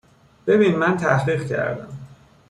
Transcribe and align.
ببیین 0.47 0.75
من 0.75 0.97
تحقیق 0.97 1.47
کردم 1.47 1.87